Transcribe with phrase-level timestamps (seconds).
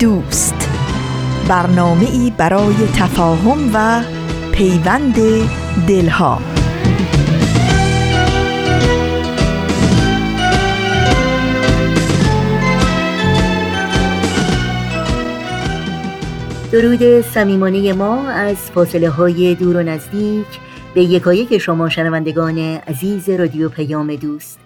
[0.00, 0.68] دوست.
[1.48, 4.02] برنامه ای برای تفاهم و
[4.52, 5.14] پیوند
[5.88, 6.38] دلها.
[16.72, 20.46] درود صمیمانه ما از فاصله های دور و نزدیک
[20.94, 24.58] به یکایک شما شنوندگان عزیز رادیو پیام دوست.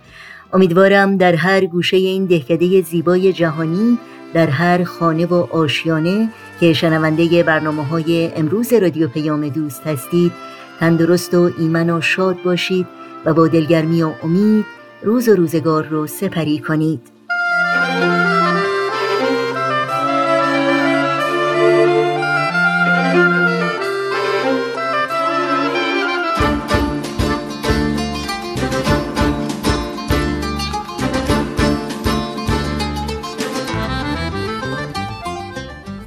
[0.53, 3.99] امیدوارم در هر گوشه این دهکده زیبای جهانی
[4.35, 6.29] در هر خانه و آشیانه
[6.61, 10.33] که شنونده برنامه های امروز رادیو پیام دوست هستید
[10.81, 12.87] تندرست و ایمن و شاد باشید
[13.25, 14.65] و با دلگرمی و امید
[15.03, 17.14] روز و روزگار رو سپری کنید.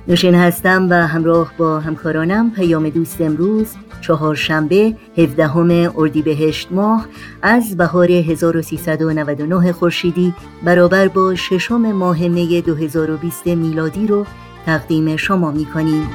[0.09, 7.07] نوشین هستم و همراه با همکارانم پیام دوست امروز چهارشنبه 17 اردیبهشت ماه
[7.41, 14.25] از بهار 1399 خورشیدی برابر با ششم ماه می 2020 میلادی رو
[14.65, 16.09] تقدیم شما می کنیم.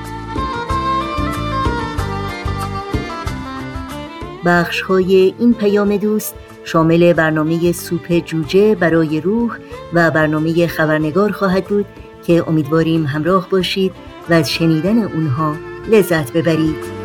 [4.45, 9.59] بخش های این پیام دوست شامل برنامه سوپ جوجه برای روح
[9.93, 11.87] و برنامه خبرنگار خواهد بود
[12.27, 13.93] که امیدواریم همراه باشید
[14.31, 15.57] و از شنیدن اونها
[15.89, 17.03] لذت ببرید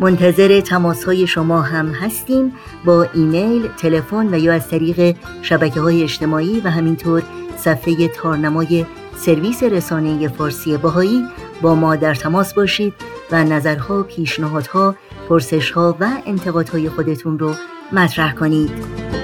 [0.00, 2.52] منتظر تماس های شما هم هستیم
[2.84, 7.22] با ایمیل، تلفن و یا از طریق شبکه های اجتماعی و همینطور
[7.56, 8.86] صفحه تارنمای
[9.16, 11.24] سرویس رسانه فارسی باهایی
[11.62, 12.94] با ما در تماس باشید
[13.30, 14.94] و نظرها، پیشنهادها،
[15.28, 17.54] پرسشها و انتقادهای خودتون رو
[17.92, 19.15] مطرح کنید.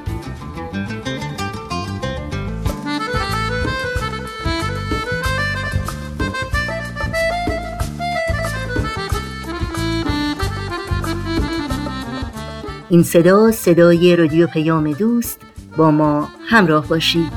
[12.90, 15.40] این صدا صدای رادیو پیام دوست
[15.78, 17.32] با ما همراه باشید.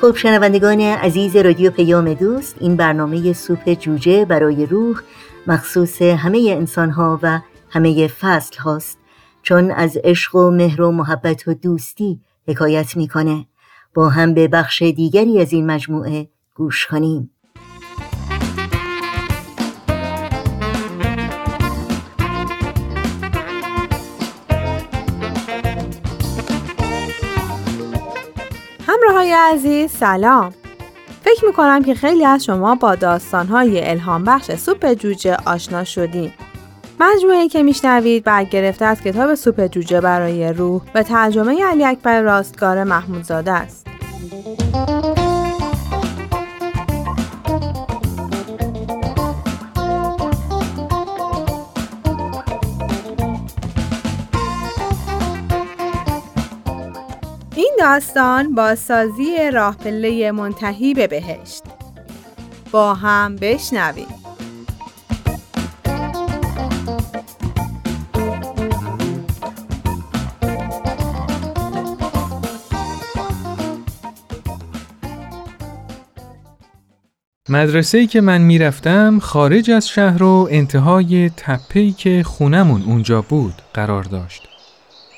[0.00, 5.00] خب شنوندگان عزیز رادیو پیام دوست این برنامه سوپ جوجه برای روح
[5.46, 7.40] مخصوص همه انسان ها و
[7.70, 8.98] همه فصل هاست.
[9.42, 13.46] چون از عشق و مهر و محبت و دوستی حکایت می‌کنه.
[13.94, 17.30] با هم به بخش دیگری از این مجموعه گوش کنیم.
[28.86, 30.54] همراه های عزیز سلام.
[31.22, 36.32] فکر می‌کنم که خیلی از شما با داستانهای الهام بخش سوپ جوجه آشنا شدیم
[37.00, 42.84] مجموعه که میشنوید برگرفته از کتاب سوپ جوجه برای روح و ترجمه علی اکبر راستگار
[42.84, 43.86] محمودزاده است.
[57.56, 61.62] این داستان با سازی راه پله منتهی به بهشت
[62.70, 64.27] با هم بشنوید
[77.50, 84.04] مدرسه‌ای که من می‌رفتم خارج از شهر و انتهای تپه‌ای که خونمون اونجا بود قرار
[84.04, 84.42] داشت.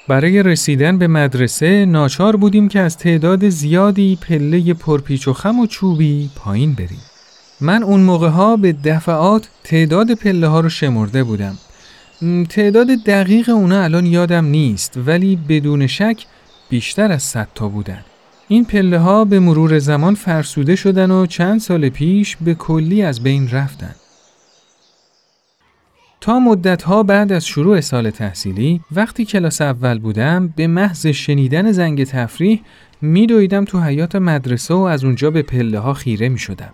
[0.09, 5.67] برای رسیدن به مدرسه ناچار بودیم که از تعداد زیادی پله پرپیچ و خم و
[5.67, 7.03] چوبی پایین بریم.
[7.61, 11.59] من اون موقع ها به دفعات تعداد پله ها رو شمرده بودم.
[12.49, 16.27] تعداد دقیق اونا الان یادم نیست ولی بدون شک
[16.69, 18.05] بیشتر از 100 تا بودن.
[18.53, 23.23] این پله ها به مرور زمان فرسوده شدن و چند سال پیش به کلی از
[23.23, 23.95] بین رفتن.
[26.21, 31.73] تا مدت ها بعد از شروع سال تحصیلی وقتی کلاس اول بودم به محض شنیدن
[31.73, 32.61] زنگ تفریح
[33.03, 36.73] میدویدم تو حیات مدرسه و از اونجا به پله ها خیره می شدم.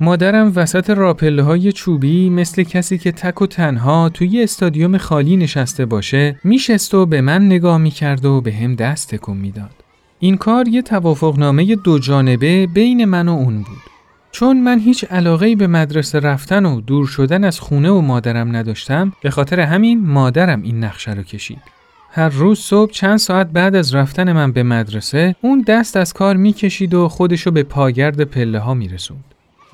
[0.00, 5.86] مادرم وسط راپله های چوبی مثل کسی که تک و تنها توی استادیوم خالی نشسته
[5.86, 9.79] باشه میشست و به من نگاه می‌کرد و به هم دست تکون می‌داد.
[10.22, 13.78] این کار یه توافقنامه دو جانبه بین من و اون بود.
[14.32, 19.12] چون من هیچ علاقه به مدرسه رفتن و دور شدن از خونه و مادرم نداشتم
[19.22, 21.62] به خاطر همین مادرم این نقشه رو کشید.
[22.12, 26.36] هر روز صبح چند ساعت بعد از رفتن من به مدرسه اون دست از کار
[26.36, 29.24] می‌کشید و خودشو به پاگرد پله ها میرسوند.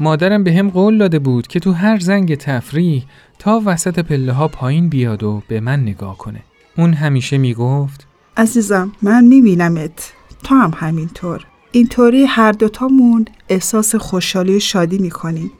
[0.00, 3.04] مادرم به هم قول داده بود که تو هر زنگ تفریح
[3.38, 6.40] تا وسط پله ها پایین بیاد و به من نگاه کنه.
[6.76, 8.06] اون همیشه می‌گفت
[8.36, 10.12] عزیزم من میبینمت
[10.46, 15.50] تو هم همینطور اینطوری هر دوتامون احساس خوشحالی و شادی می‌کنیم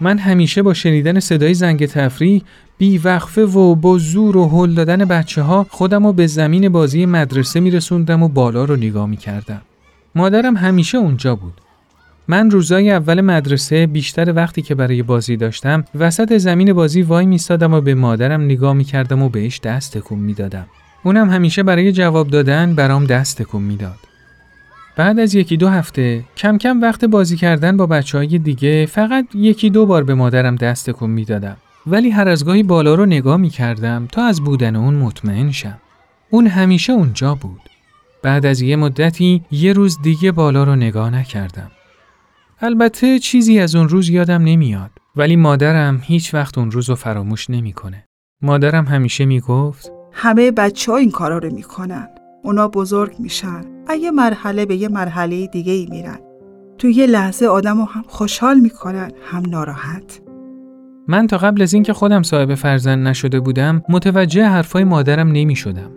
[0.00, 2.42] من همیشه با شنیدن صدای زنگ تفریح
[2.78, 7.06] بی وقفه و با زور و هل دادن بچه ها خودم رو به زمین بازی
[7.06, 9.62] مدرسه میرسوندم و بالا رو نگاه می‌کردم.
[10.14, 11.60] مادرم همیشه اونجا بود.
[12.28, 17.74] من روزای اول مدرسه بیشتر وقتی که برای بازی داشتم وسط زمین بازی وای میستادم
[17.74, 20.66] و به مادرم نگاه می‌کردم و بهش دست تکون می‌دادم.
[21.02, 23.98] اونم همیشه برای جواب دادن برام دست تکون می‌داد.
[24.96, 29.26] بعد از یکی دو هفته کم کم وقت بازی کردن با بچه های دیگه فقط
[29.34, 31.56] یکی دو بار به مادرم دست تکون می‌دادم.
[31.86, 35.78] ولی هر از گاهی بالا رو نگاه می کردم تا از بودن اون مطمئن شم.
[36.30, 37.60] اون همیشه اونجا بود.
[38.22, 41.70] بعد از یه مدتی یه روز دیگه بالا رو نگاه نکردم.
[42.60, 47.50] البته چیزی از اون روز یادم نمیاد ولی مادرم هیچ وقت اون روز رو فراموش
[47.50, 48.04] نمی‌کنه.
[48.42, 52.08] مادرم همیشه می‌گفت همه بچه ها این کارا رو می‌کنن.
[52.42, 53.64] اونا بزرگ میشن.
[54.00, 56.18] یه مرحله به یه مرحله دیگه ای میرن.
[56.78, 60.20] تو یه لحظه آدم هم خوشحال می‌کنن هم ناراحت.
[61.08, 65.90] من تا قبل از اینکه خودم صاحب فرزند نشده بودم متوجه حرفای مادرم نمی شدم.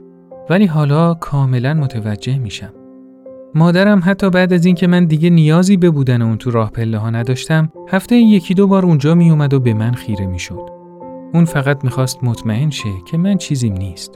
[0.50, 2.74] ولی حالا کاملا متوجه میشم.
[3.56, 7.10] مادرم حتی بعد از اینکه من دیگه نیازی به بودن اون تو راه پله ها
[7.10, 10.81] نداشتم هفته یکی دو بار اونجا می اومد و به من خیره می شد.
[11.34, 14.12] اون فقط می‌خواست مطمئن شه که من چیزیم نیست.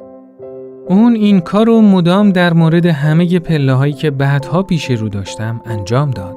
[0.87, 5.61] اون این کار رو مدام در مورد همه پله هایی که بعدها پیش رو داشتم
[5.65, 6.35] انجام داد.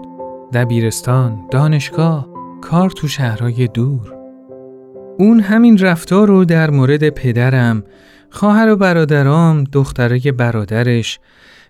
[0.52, 2.28] دبیرستان، دانشگاه،
[2.60, 4.14] کار تو شهرهای دور.
[5.18, 7.84] اون همین رفتار رو در مورد پدرم،
[8.30, 11.20] خواهر و برادرام، دخترای برادرش،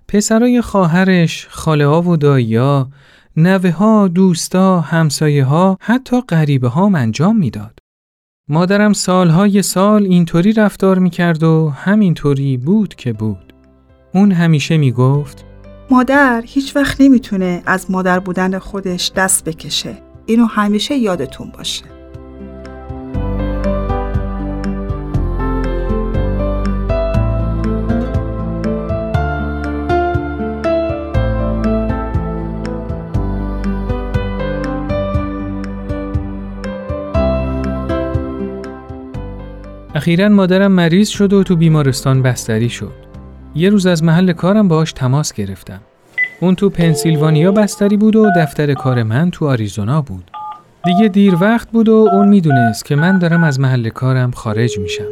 [0.08, 2.88] پسرای خواهرش، خاله ها و داییا،
[3.37, 7.77] نوه ها، دوستا، همسایه ها، حتی غریبه ها انجام می‌داد.
[8.50, 13.55] مادرم سالهای سال اینطوری رفتار می‌کرد و همینطوری بود که بود.
[14.15, 15.45] اون همیشه می‌گفت
[15.91, 20.03] مادر هیچ وقت نمی‌تونه از مادر بودن خودش دست بکشه.
[20.27, 21.85] اینو همیشه یادتون باشه.
[39.99, 42.95] اخیرا مادرم مریض شد و تو بیمارستان بستری شد.
[43.55, 45.81] یه روز از محل کارم باهاش تماس گرفتم.
[46.40, 50.31] اون تو پنسیلوانیا بستری بود و دفتر کار من تو آریزونا بود.
[50.85, 55.09] دیگه دیر وقت بود و اون می‌دونست که من دارم از محل کارم خارج میشم.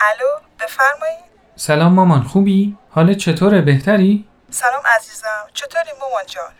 [0.00, 0.28] الو
[0.60, 1.24] بفرمایید
[1.56, 6.52] سلام مامان خوبی؟ حالت چطوره بهتری؟ سلام عزیزم چطوری مامان جان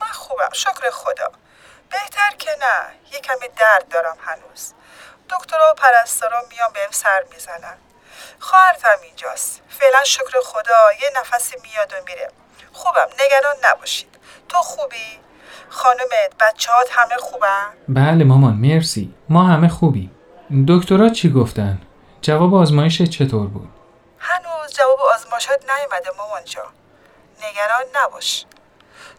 [0.00, 1.32] من خوبم شکر خدا
[1.90, 3.12] بهتر که نه.
[3.12, 4.74] یه کمی درد دارم هنوز.
[5.30, 7.76] دکترها و پرستارا میان بهم سر می‌زنن.
[8.38, 9.62] خواهرتم اینجاست.
[9.68, 12.30] فعلا شکر خدا یه نفسی میاد و میره.
[12.72, 13.08] خوبم.
[13.24, 14.18] نگران نباشید.
[14.48, 15.20] تو خوبی؟
[15.68, 19.14] خانمت بچهات همه خوبن؟ بله مامان مرسی.
[19.28, 20.10] ما همه خوبی
[20.68, 21.82] دکترها چی گفتن؟
[22.22, 23.68] جواب آزمایش چطور بود؟
[24.18, 26.72] هنوز جواب آزمایشات نیومده مامان جان.
[27.38, 28.44] نگران نباش.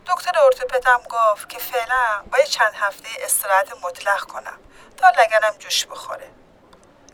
[0.08, 4.58] دکتر ارتوپدم گفت که فعلا باید چند هفته استراحت مطلق کنم
[4.98, 6.28] تا لگنم جوش بخوره.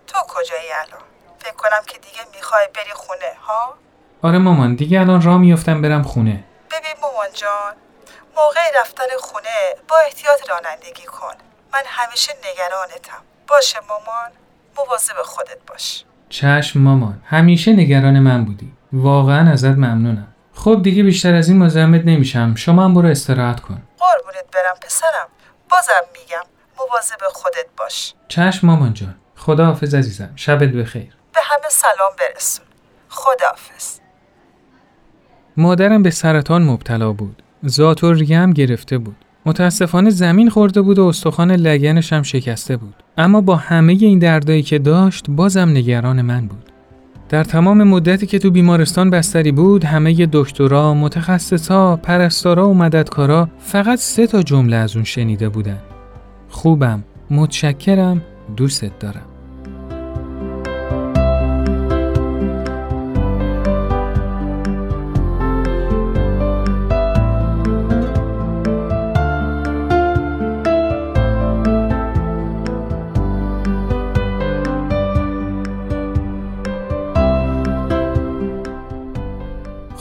[0.07, 1.01] تو کجایی الان؟
[1.39, 3.75] فکر کنم که دیگه می‌خوای بری خونه ها؟
[4.21, 6.43] آره مامان دیگه الان راه میفتم برم خونه.
[6.71, 7.75] ببین مامان جان
[8.35, 11.33] موقع رفتن خونه با احتیاط رانندگی کن.
[11.73, 13.23] من همیشه نگرانتم.
[13.47, 14.31] باشه مامان
[14.77, 16.05] مواظب خودت باش.
[16.29, 18.73] چشم مامان همیشه نگران من بودی.
[18.93, 20.34] واقعا ازت ممنونم.
[20.55, 22.55] خب دیگه بیشتر از این مزاحمت نمیشم.
[22.55, 23.81] شما هم برو استراحت کن.
[23.99, 25.27] قربونت برم پسرم.
[25.69, 26.43] بازم میگم
[26.77, 28.13] مواظب خودت باش.
[28.27, 29.15] چشم مامان جان.
[29.35, 30.29] خدا حافظ عزیزم.
[30.35, 31.17] شبت بخیر.
[31.33, 32.65] به همه سلام برسون.
[33.09, 33.99] خداحافظ.
[35.57, 37.43] مادرم به سرطان مبتلا بود.
[37.67, 39.15] ذات و ریه هم گرفته بود.
[39.45, 43.03] متاسفانه زمین خورده بود و استخوان لگنش هم شکسته بود.
[43.17, 46.71] اما با همه این دردایی که داشت بازم نگران من بود.
[47.29, 53.99] در تمام مدتی که تو بیمارستان بستری بود همه دکترا، متخصصا، پرستارا و مددکارا فقط
[53.99, 55.79] سه تا جمله از اون شنیده بودن.
[56.49, 58.21] خوبم، متشکرم،
[58.57, 59.34] دوستت دارم.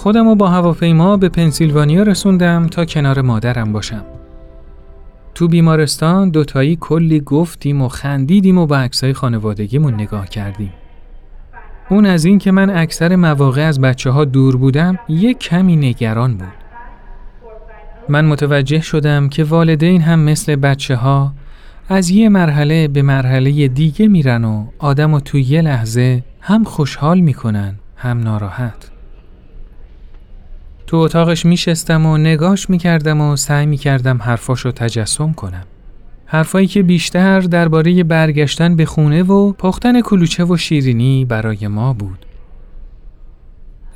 [0.05, 4.05] خودم رو با هواپیما به پنسیلوانیا رسوندم تا کنار مادرم باشم.
[5.35, 10.73] تو بیمارستان دوتایی کلی گفتیم و خندیدیم و با عکسای خانوادگیمون نگاه کردیم.
[11.89, 16.37] اون از این که من اکثر مواقع از بچه ها دور بودم یک کمی نگران
[16.37, 16.55] بود.
[18.09, 21.33] من متوجه شدم که والدین هم مثل بچه ها
[21.89, 27.21] از یه مرحله به مرحله دیگه میرن و آدم و تو یه لحظه هم خوشحال
[27.21, 28.94] می‌کنن هم ناراحت.
[30.87, 35.65] تو اتاقش میشستم و نگاش می‌کردم و سعی می‌کردم حرفاشو تجسم کنم.
[36.27, 42.27] حرفایی که بیشتر درباره برگشتن به خونه و پختن کلوچه و شیرینی برای ما بود.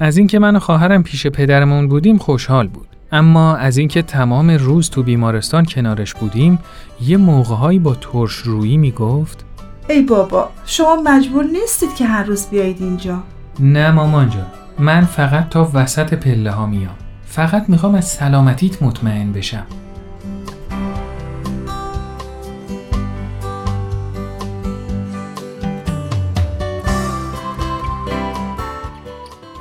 [0.00, 2.88] از اینکه من و خواهرم پیش پدرمون بودیم خوشحال بود.
[3.12, 6.59] اما از اینکه تمام روز تو بیمارستان کنارش بودیم
[7.00, 9.45] یه موقعهایی با ترش رویی می‌گفت
[9.90, 13.23] ای بابا شما مجبور نیستید که هر روز بیایید اینجا
[13.61, 14.47] نه مامان جان
[14.78, 16.94] من فقط تا وسط پله ها میام
[17.26, 19.66] فقط می‌خوام از سلامتیت مطمئن بشم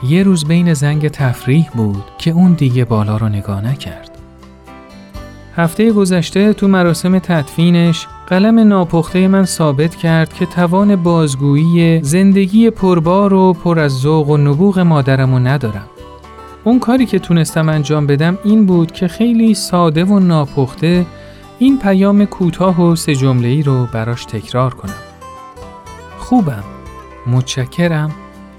[0.04, 4.12] یه روز بین زنگ تفریح بود که اون دیگه بالا رو نگاه نکرد.
[5.56, 13.34] هفته گذشته تو مراسم تدفینش قلم ناپخته من ثابت کرد که توان بازگویی زندگی پربار
[13.34, 15.88] و پر از ذوق و نبوغ مادرمو ندارم.
[16.64, 21.06] اون کاری که تونستم انجام بدم این بود که خیلی ساده و ناپخته
[21.60, 24.94] این پیام کوتاه و سه جمله ای رو براش تکرار کنم.
[26.18, 26.64] خوبم،
[27.28, 28.12] متشکرم،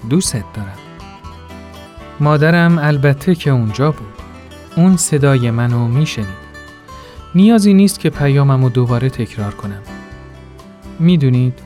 [0.09, 0.77] دوست دارم.
[2.19, 4.13] مادرم البته که اونجا بود.
[4.75, 6.48] اون صدای منو میشنید.
[7.35, 9.81] نیازی نیست که پیامم رو دوباره تکرار کنم.
[10.99, 11.59] می‌دونید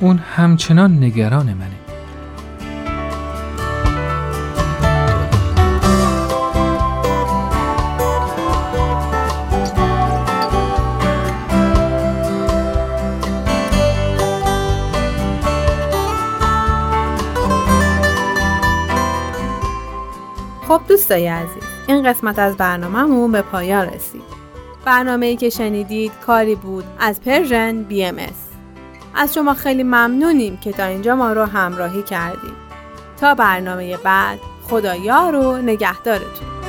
[0.00, 1.80] اون همچنان نگران منه.
[20.68, 24.39] خب دوستای عزیز این قسمت از برنامهمون به پایان رسید
[24.84, 28.16] برنامه که شنیدید کاری بود از پرژن بی ام
[29.14, 32.70] از شما خیلی ممنونیم که تا اینجا ما رو همراهی کردید.
[33.20, 36.59] تا برنامه بعد خدایا رو نگهدارتون.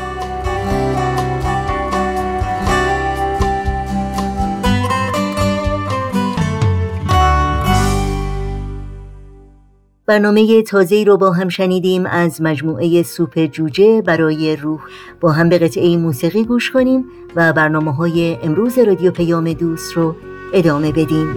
[10.06, 14.80] برنامه تازه رو با هم شنیدیم از مجموعه سوپ جوجه برای روح.
[15.20, 17.06] با هم به قطعه موسیقی گوش کنیم
[17.36, 20.16] و برنامه های امروز رادیو پیام دوست رو
[20.54, 21.36] ادامه بدیم.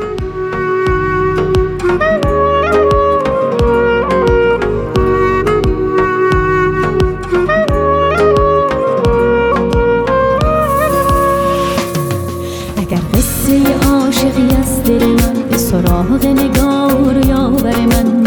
[16.02, 18.24] نگاه رو یاور من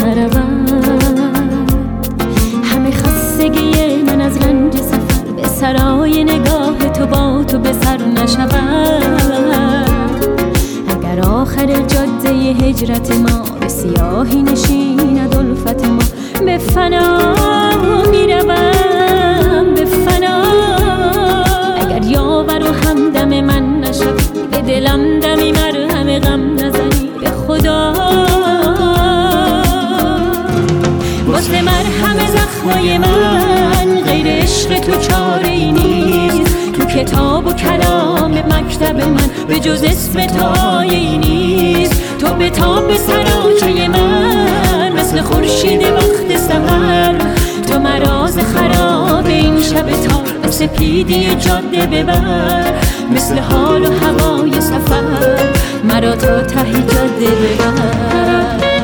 [2.63, 9.03] همه خستگی من از رنج سفر به سرای نگاه تو با تو به سر نشود.
[10.87, 16.03] اگر آخر جاده هجرت ما به سیاهی نشیند الفت ما
[16.45, 17.33] به فنا
[18.11, 20.43] می‌روم به فنا.
[21.75, 24.19] اگر یاور و همدم من نشد
[24.51, 25.51] به دلم دمی
[32.67, 39.59] زخمای من غیر عشق تو چاره ای نیست تو کتاب و کلام مکتب من به
[39.59, 47.15] جز اسم تو ای نیست تو به تاب سراچه من مثل خورشید وقت سهر
[47.69, 52.73] تو مراز خراب این شب تا سپیدی جاده ببر
[53.11, 55.03] مثل حال و هوای سفر
[55.83, 58.76] مرا تا ته جاده ببر.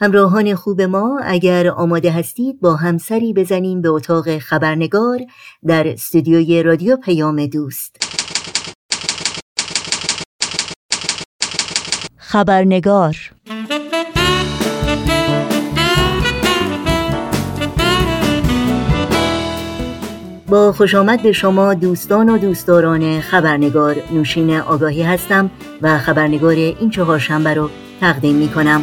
[0.00, 5.18] همراهان خوب ما اگر آماده هستید با همسری بزنیم به اتاق خبرنگار
[5.66, 7.96] در استودیوی رادیو پیام دوست.
[12.16, 13.16] خبرنگار
[20.48, 25.50] با خوش آمد به شما دوستان و دوستداران خبرنگار نوشین آگاهی هستم
[25.82, 28.82] و خبرنگار این چهارشنبه رو تقدیم می کنم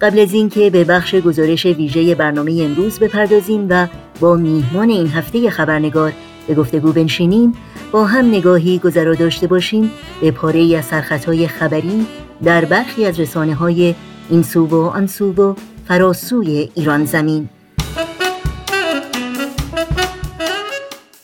[0.00, 3.86] قبل از اینکه به بخش گزارش ویژه برنامه امروز بپردازیم و
[4.20, 6.12] با میهمان این هفته خبرنگار
[6.48, 7.52] به گفتگو بنشینیم
[7.92, 12.06] با هم نگاهی گذرا داشته باشیم به پاره از سرخطهای خبری
[12.44, 13.94] در برخی از رسانه های
[14.30, 15.54] این سو و آن سو و
[15.88, 17.48] فراسوی ایران زمین.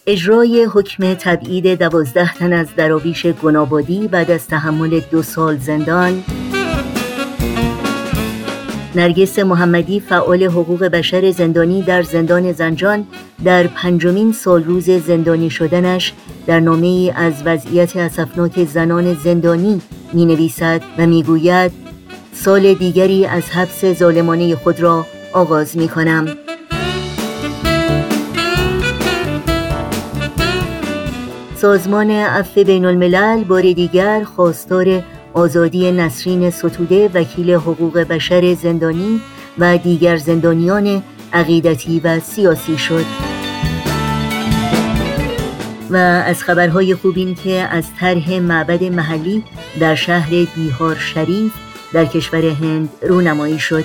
[0.06, 6.24] اجرای حکم تبعید دوازده تن از درابیش گنابادی بعد از تحمل دو سال زندان
[8.94, 13.06] نرگس محمدی فعال حقوق بشر زندانی در زندان زنجان
[13.44, 16.12] در پنجمین سال روز زندانی شدنش
[16.46, 21.72] در نامه از وضعیت اسفناک زنان زندانی می نویسد و می گوید
[22.32, 26.26] سال دیگری از حبس ظالمانه خود را آغاز می کنم
[31.56, 35.02] سازمان عفو بین الملل بار دیگر خواستار
[35.34, 39.20] آزادی نسرین ستوده وکیل حقوق بشر زندانی
[39.58, 43.04] و دیگر زندانیان عقیدتی و سیاسی شد.
[45.90, 49.44] و از خبرهای خوب این که از طرح معبد محلی
[49.80, 51.52] در شهر بیهار شریف
[51.92, 53.84] در کشور هند رونمایی شد.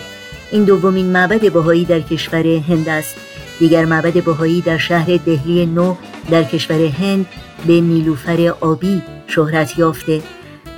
[0.51, 3.15] این دومین معبد بهایی در کشور هند است.
[3.59, 5.95] دیگر معبد بهایی در شهر دهلی نو
[6.31, 7.25] در کشور هند
[7.67, 10.21] به نیلوفر آبی شهرت یافته.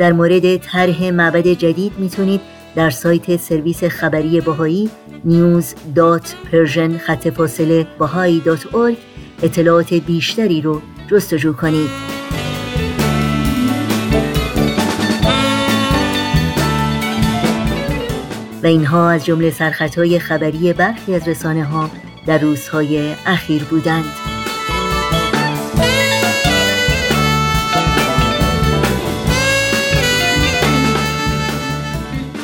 [0.01, 2.41] در مورد طرح معبد جدید می‌تونید
[2.75, 4.89] در سایت سرویس خبری باهایی
[5.25, 7.87] news.persian خط فاصله
[9.43, 11.89] اطلاعات بیشتری رو جستجو کنید.
[18.63, 21.89] و اینها از جمله سرخطهای خبری برخی از رسانه ها
[22.25, 24.30] در روزهای اخیر بودند.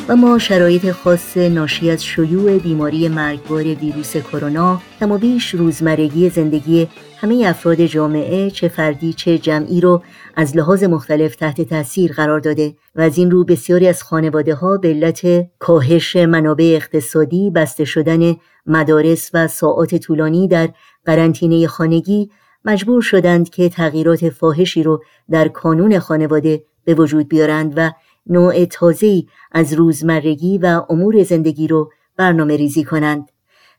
[0.08, 4.80] و ما شرایط خاص ناشی از شیوع بیماری مرگبار ویروس کرونا
[5.20, 10.02] بیش روزمرگی زندگی همه افراد جامعه چه فردی چه جمعی رو
[10.36, 14.76] از لحاظ مختلف تحت تاثیر قرار داده و از این رو بسیاری از خانواده ها
[14.76, 20.68] به علت کاهش منابع اقتصادی بسته شدن مدارس و ساعات طولانی در
[21.04, 22.30] قرنطینه خانگی
[22.64, 27.90] مجبور شدند که تغییرات فاحشی رو در کانون خانواده به وجود بیارند و
[28.28, 33.28] نوع تازه‌ای از روزمرگی و امور زندگی رو برنامه ریزی کنند.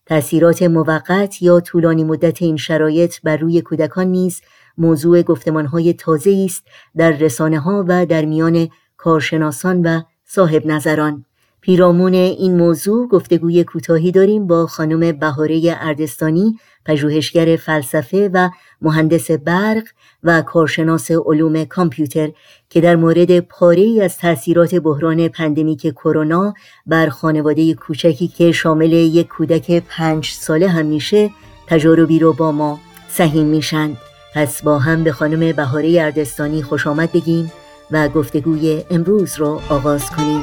[0.05, 4.41] تأثیرات موقت یا طولانی مدت این شرایط بر روی کودکان نیز
[4.77, 6.63] موضوع گفتمانهای تازه است
[6.97, 11.25] در رسانه ها و در میان کارشناسان و صاحب نظران.
[11.61, 18.49] پیرامون این موضوع گفتگوی کوتاهی داریم با خانم بهاره اردستانی پژوهشگر فلسفه و
[18.81, 19.83] مهندس برق
[20.23, 22.31] و کارشناس علوم کامپیوتر
[22.69, 26.53] که در مورد پاره ای از تاثیرات بحران پندمیک کرونا
[26.87, 31.29] بر خانواده کوچکی که شامل یک کودک پنج ساله هم میشه
[31.67, 33.97] تجاربی رو با ما سهیم میشند
[34.35, 37.51] پس با هم به خانم بهاره اردستانی خوش آمد بگیم
[37.91, 40.41] و گفتگوی امروز رو آغاز کنیم.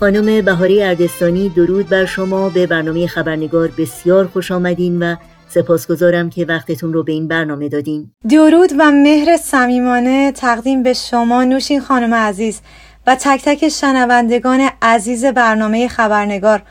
[0.00, 2.48] خانم بهاری اردستانی درود بر شما.
[2.48, 5.16] به برنامه خبرنگار بسیار خوش آمدین و
[5.48, 8.10] سپاسگزارم که وقتتون رو به این برنامه دادین.
[8.30, 12.60] درود و مهر صمیمانه تقدیم به شما نوشین خانم عزیز
[13.06, 16.62] و تک تک شنوندگان عزیز برنامه خبرنگار.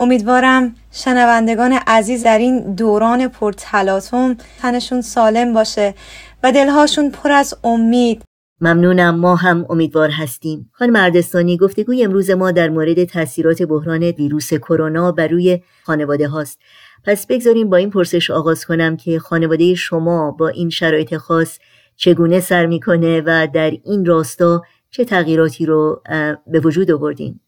[0.00, 5.94] امیدوارم شنوندگان عزیز در این دوران پرتلاطم تنشون سالم باشه
[6.42, 8.22] و دلهاشون پر از امید
[8.60, 10.70] ممنونم ما هم امیدوار هستیم.
[10.72, 16.58] خانم مردستانی گفتگوی امروز ما در مورد تاثیرات بحران ویروس کرونا بر روی خانواده هاست.
[17.04, 21.58] پس بگذاریم با این پرسش آغاز کنم که خانواده شما با این شرایط خاص
[21.96, 26.02] چگونه سر می‌کنه و در این راستا چه تغییراتی رو
[26.46, 27.40] به وجود آوردین؟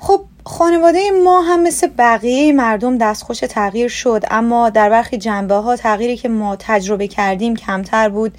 [0.00, 5.76] خب خانواده ما هم مثل بقیه مردم دستخوش تغییر شد اما در برخی جنبه ها
[5.76, 8.32] تغییری که ما تجربه کردیم کمتر بود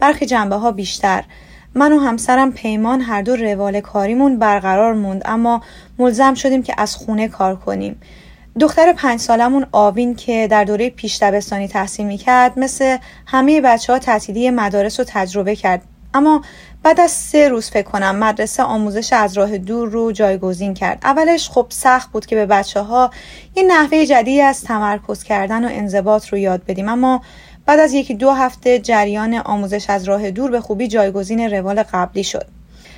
[0.00, 1.24] برخی جنبه ها بیشتر.
[1.76, 5.62] من و همسرم پیمان هر دو روال کاریمون برقرار موند اما
[5.98, 8.00] ملزم شدیم که از خونه کار کنیم.
[8.60, 13.98] دختر پنج سالمون آوین که در دوره پیش دبستانی تحصیل می‌کرد مثل همه بچه ها
[13.98, 15.82] تعطیلی مدارس رو تجربه کرد.
[16.14, 16.42] اما
[16.82, 20.98] بعد از سه روز فکر کنم مدرسه آموزش از راه دور رو جایگزین کرد.
[21.04, 23.10] اولش خب سخت بود که به بچه ها
[23.56, 27.22] یه نحوه جدیدی از تمرکز کردن و انضباط رو یاد بدیم اما
[27.66, 32.24] بعد از یکی دو هفته جریان آموزش از راه دور به خوبی جایگزین روال قبلی
[32.24, 32.46] شد.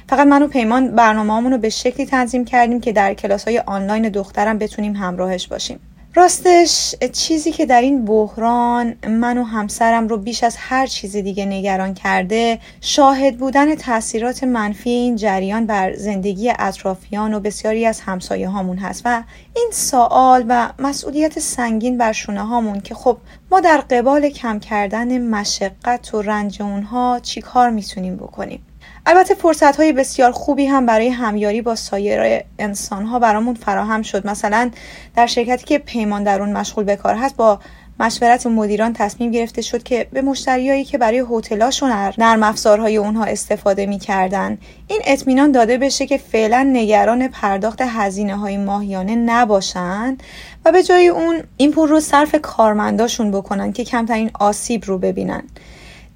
[0.08, 4.08] فقط من و پیمان برنامه رو به شکلی تنظیم کردیم که در کلاس های آنلاین
[4.08, 5.80] دخترم بتونیم همراهش باشیم.
[6.18, 11.44] راستش چیزی که در این بحران من و همسرم رو بیش از هر چیز دیگه
[11.44, 18.48] نگران کرده شاهد بودن تاثیرات منفی این جریان بر زندگی اطرافیان و بسیاری از همسایه
[18.48, 19.22] هامون هست و
[19.56, 23.18] این سوال و مسئولیت سنگین بر شونه هامون که خب
[23.50, 28.62] ما در قبال کم کردن مشقت و رنج اونها چی کار می‌تونیم بکنیم؟
[29.06, 34.26] البته فرصت های بسیار خوبی هم برای همیاری با سایر انسان ها برامون فراهم شد.
[34.26, 34.70] مثلا
[35.16, 37.60] در شرکتی که پیمان در اون مشغول به کار هست با
[38.00, 43.86] مشورت مدیران تصمیم گرفته شد که به مشتریایی که برای هتلاشون نرم افزارهای اونها استفاده
[43.86, 44.58] می‌کردن.
[44.88, 50.16] این اطمینان داده بشه که فعلا نگران پرداخت هزینه های ماهیانه نباشن
[50.64, 55.42] و به جای اون این پول رو صرف کارمنداشون بکنن که کمترین آسیب رو ببینن.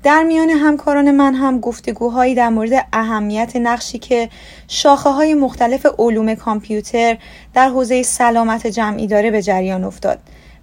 [0.03, 4.29] در میان همکاران من هم گفتگوهایی در مورد اهمیت نقشی که
[4.69, 7.19] شاخه های مختلف علوم کامپیوتر
[7.55, 10.19] در حوزه سلامت جمعی داره به جریان افتاد.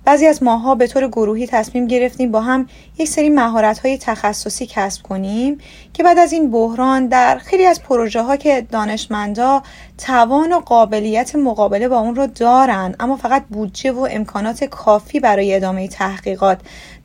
[0.05, 4.65] بعضی از ماها به طور گروهی تصمیم گرفتیم با هم یک سری مهارت های تخصصی
[4.65, 5.57] کسب کنیم
[5.93, 9.63] که بعد از این بحران در خیلی از پروژه ها که دانشمندا
[9.97, 15.55] توان و قابلیت مقابله با اون رو دارن اما فقط بودجه و امکانات کافی برای
[15.55, 16.59] ادامه تحقیقات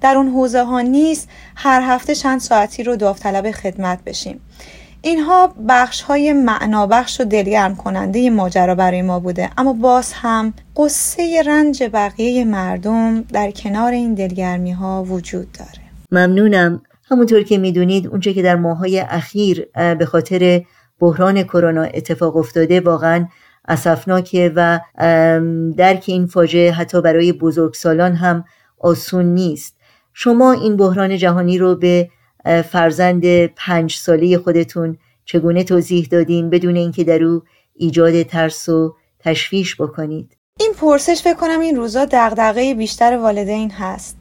[0.04, 4.40] در اون حوزه ها نیست هر هفته چند ساعتی رو داوطلب خدمت بشیم.
[5.02, 9.50] اینها بخش های معنابخش و دلگرم کننده ماجرا برای ما بوده.
[9.58, 15.80] اما باز هم قصه رنج بقیه مردم در کنار این دلگرمی ها وجود داره.
[16.12, 16.82] ممنونم.
[17.10, 19.66] همونطور که می‌دونید اونچه که در ماهای اخیر
[19.98, 20.62] به خاطر
[21.00, 23.28] بحران کرونا اتفاق افتاده واقعا
[23.68, 24.80] اسفناکه و
[25.76, 28.44] درک این فاجعه حتی برای بزرگسالان هم
[28.78, 29.76] آسون نیست.
[30.14, 32.08] شما این بحران جهانی رو به
[32.70, 37.42] فرزند پنج ساله خودتون چگونه توضیح دادین بدون اینکه در او
[37.74, 44.16] ایجاد ترس و تشویش بکنید؟ این پرسش فکر کنم این روزا دغدغه بیشتر والدین هست.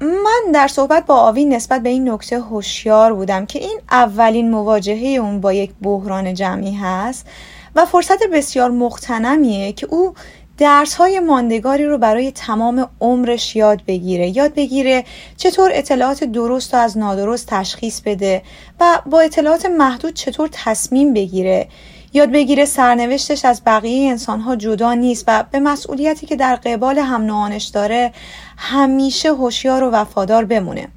[0.00, 5.18] من در صحبت با آوین نسبت به این نکته هوشیار بودم که این اولین مواجهه
[5.20, 7.26] اون با یک بحران جمعی هست
[7.74, 10.14] و فرصت بسیار مختنمیه که او
[10.58, 14.36] درس های ماندگاری رو برای تمام عمرش یاد بگیره.
[14.36, 15.04] یاد بگیره
[15.36, 18.42] چطور اطلاعات درست و از نادرست تشخیص بده
[18.80, 21.68] و با اطلاعات محدود چطور تصمیم بگیره.
[22.12, 26.98] یاد بگیره سرنوشتش از بقیه انسان ها جدا نیست و به مسئولیتی که در قبال
[26.98, 28.12] هم داره
[28.56, 30.88] همیشه هوشیار و وفادار بمونه.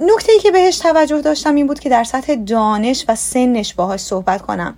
[0.00, 4.00] نکته ای که بهش توجه داشتم این بود که در سطح دانش و سنش باهاش
[4.00, 4.74] صحبت کنم.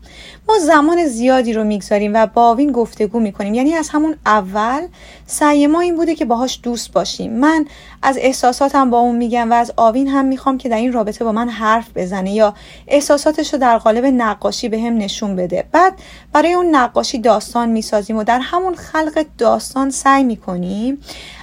[0.49, 3.55] ما زمان زیادی رو می‌گذاریم و با آوین گفتگو می‌کنیم.
[3.55, 4.87] یعنی از همون اول
[5.27, 7.33] سعی ما این بوده که باهاش دوست باشیم.
[7.33, 7.67] من
[8.03, 11.33] از احساساتم با اون میگم و از آوین هم می‌خوام که در این رابطه با
[11.33, 12.55] من حرف بزنه یا
[12.89, 15.65] احساساتش رو در قالب نقاشی به هم نشون بده.
[15.73, 15.95] بعد
[16.33, 21.01] برای اون نقاشی داستان می‌سازیم و در همون خلق داستان سعی می‌کنیم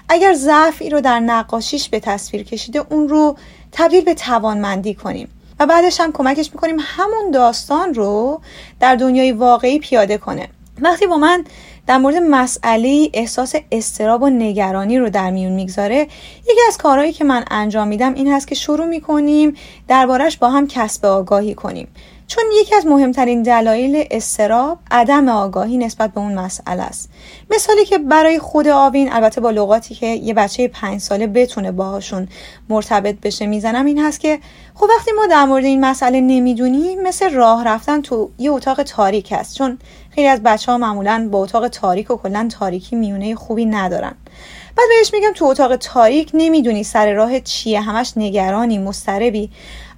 [0.09, 3.37] اگر ضعفی رو در نقاشیش به تصویر کشیده اون رو
[3.73, 5.27] تبدیل به توانمندی کنیم.
[5.59, 8.41] و بعدش هم کمکش می‌کنیم همون داستان رو
[8.79, 10.47] در دنیای واقعی پیاده کنه.
[10.81, 11.43] وقتی با من
[11.87, 16.07] در مورد مسئله احساس استراب و نگرانی رو در میون می‌گذاره
[16.43, 19.55] یکی از کارهایی که من انجام میدم این هست که شروع می‌کنیم
[19.87, 21.87] دربارش با هم کسب آگاهی کنیم.
[22.27, 27.09] چون یکی از مهمترین دلایل استراب عدم آگاهی نسبت به اون مسئله است.
[27.51, 32.27] مثالی که برای خود آوین البته با لغاتی که یه بچه پنج ساله بتونه باهاشون
[32.69, 34.39] مرتبط بشه می‌زنم این هست که
[34.75, 39.31] خب وقتی ما در مورد این مسئله نمی‌دونیم مثل راه رفتن تو یه اتاق تاریک
[39.31, 39.57] است.
[39.57, 39.77] چون
[40.09, 44.15] خیلی از بچه ها معمولا با اتاق تاریک و کلا تاریکی میونه خوبی ندارن.
[44.77, 49.49] بعد بهش میگم تو اتاق تاریک نمی‌دونی سر راه چیه همش نگرانی مستربی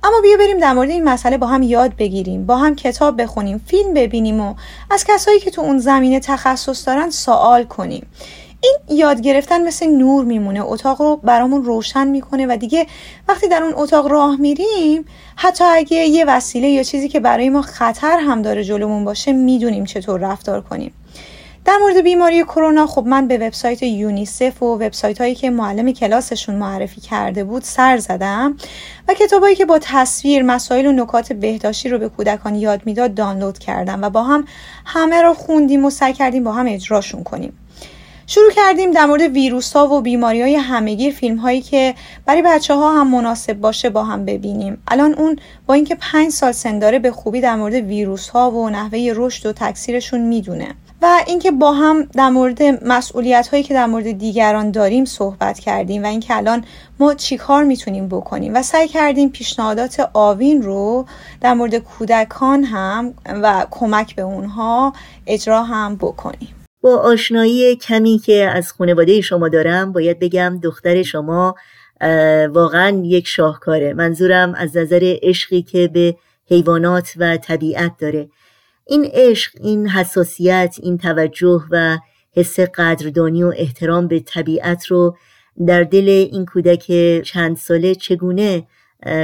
[0.05, 3.61] اما بیا بریم در مورد این مسئله با هم یاد بگیریم با هم کتاب بخونیم
[3.67, 4.55] فیلم ببینیم و
[4.91, 8.07] از کسایی که تو اون زمینه تخصص دارن سوال کنیم.
[8.61, 12.87] این یاد گرفتن مثل نور میمونه اتاق رو برامون روشن می‌کنه و دیگه
[13.27, 17.61] وقتی در اون اتاق راه میریم حتی اگه یه وسیله یا چیزی که برای ما
[17.61, 20.93] خطر هم داره جلومون باشه می‌دونیم چطور رفتار کنیم.
[21.65, 26.55] در مورد بیماری کرونا خب من به وبسایت یونیسف و وبسایت هایی که معلم کلاسشون
[26.55, 28.57] معرفی کرده بود سر زدم
[29.07, 33.59] و کتابایی که با تصویر مسائل و نکات بهداشتی رو به کودکان یاد می‌داد دانلود
[33.59, 34.45] کردم و با هم
[34.85, 37.53] همه رو خوندیم و سعی کردیم با هم اجراشون کنیم.
[38.27, 42.75] شروع کردیم در مورد ویروس ها و بیماری های همگی فیلم هایی که برای بچه
[42.75, 44.83] ها هم مناسب باشه با هم ببینیم.
[44.87, 48.69] الان اون با اینکه پنج سال سن داره به خوبی در مورد ویروس ها و
[48.69, 50.75] نحوه رشد و تکثیرشون می‌دونه.
[51.01, 56.03] و اینکه با هم در مورد مسئولیت هایی که در مورد دیگران داریم صحبت کردیم
[56.03, 56.65] و اینکه الان
[56.99, 61.05] ما چیکار می‌تونیم بکنیم و سعی کردیم پیشنهادات آوین رو
[61.41, 64.93] در مورد کودکان هم و کمک به اونها
[65.27, 66.55] اجرا هم بکنیم.
[66.81, 71.55] با آشنایی کمی که از خانواده شما دارم باید بگم دختر شما
[72.49, 73.93] واقعا یک شاهکاره.
[73.93, 76.15] منظورم از نظر عشقی که به
[76.49, 78.29] حیوانات و طبیعت داره.
[78.87, 81.97] این عشق این حساسیت این توجه و
[82.35, 85.17] حس قدردانی و احترام به طبیعت رو
[85.67, 88.63] در دل این کودک چند ساله چگونه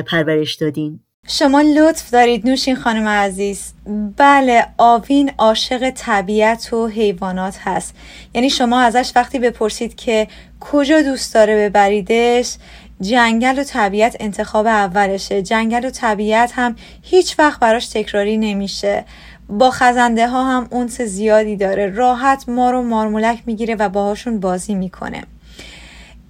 [0.07, 3.73] پرورش دادین؟ شما لطف دارید نوشین خانم عزیز.
[4.17, 7.95] بله آوین عاشق طبیعت و حیوانات هست.
[8.33, 10.27] یعنی شما ازش وقتی بپرسید که
[10.59, 12.57] کجا دوست داره ببریدش
[13.01, 15.41] جنگل و طبیعت انتخاب اولشه.
[15.41, 19.05] جنگل و طبیعت هم هیچ وقت براش تکراری نمیشه.
[19.51, 21.89] با خزنده ها هم اونس زیادی داره.
[21.89, 25.23] راحت ما رو مارمولک می‌گیره و باهاشون بازی می‌کنه.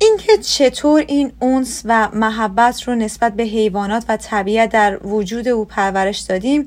[0.01, 5.65] اینکه چطور این اونس و محبت رو نسبت به حیوانات و طبیعت در وجود او
[5.65, 6.65] پرورش دادیم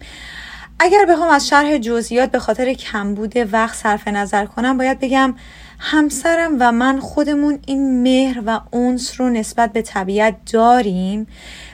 [0.79, 5.35] اگر بخوام از شرح جزئیات به خاطر کمبود وقت صرف نظر کنم باید بگم
[5.79, 11.27] همسرم و من خودمون این مهر و اونس رو نسبت به طبیعت داریم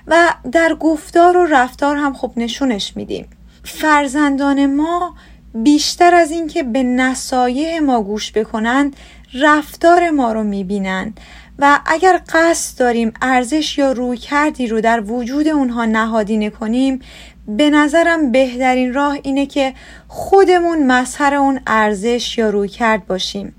[0.06, 3.26] و در گفتار و رفتار هم خب نشونش میدیم.
[3.64, 5.14] فرزندان ما
[5.54, 8.96] بیشتر از اینکه به نصایح ما گوش بکنند
[9.34, 11.14] رفتار ما رو می‌بینن
[11.58, 17.00] و اگر قصد داریم ارزش یا روی کردی رو در وجود اونها نهادینه کنیم
[17.48, 19.74] به نظرم بهترین راه اینه که
[20.08, 23.54] خودمون مظهر اون ارزش یا روی کرد باشیم.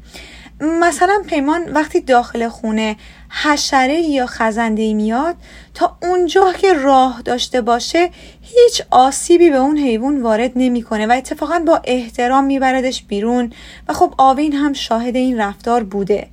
[0.61, 2.95] مثلا پیمان وقتی داخل خونه
[3.31, 5.35] حشره یا خزنده میاد
[5.73, 8.09] تا اونجا که راه داشته باشه
[8.41, 13.53] هیچ آسیبی به اون حیوان وارد نمی‌کنه و اتفاقا با احترام میبردش بیرون.
[13.89, 16.27] و خب آوین هم شاهد این رفتار بوده.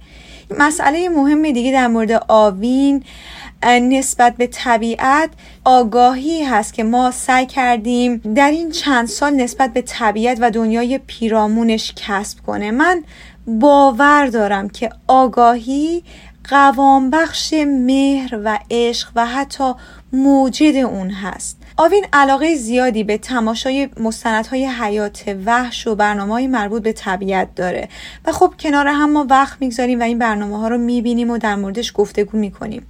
[0.58, 3.04] مسئله مهم دیگه در مورد آوین
[3.64, 5.30] نسبت به طبیعت
[5.64, 10.98] آگاهی هست که ما سعی کردیم در این چند سال نسبت به طبیعت و دنیای
[10.98, 12.70] پیرامونش کسب کنه.
[12.70, 13.04] من
[13.46, 16.02] باور دارم که آگاهی
[16.48, 19.72] قوام بخش مهر و عشق و حتی
[20.12, 21.58] موجد اون هست.
[21.76, 27.88] آوین علاقه زیادی به تماشای مستندهای حیات وحش و برنامه های مربوط به طبیعت داره.
[28.24, 31.56] و خب کنار هم ما وقت می‌گذاریم و این برنامه ها رو می‌بینیم و در
[31.56, 32.86] موردش گفتگو می‌کنیم.